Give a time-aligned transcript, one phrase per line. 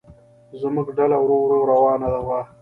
[0.61, 2.41] زموږ ډله ورو ورو روانه وه.